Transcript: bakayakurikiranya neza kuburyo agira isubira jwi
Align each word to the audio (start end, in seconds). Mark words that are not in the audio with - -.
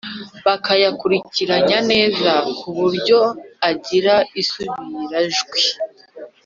bakayakurikiranya 0.45 1.77
neza 1.91 2.31
kuburyo 2.59 3.19
agira 3.69 4.15
isubira 4.41 5.19
jwi 5.35 5.61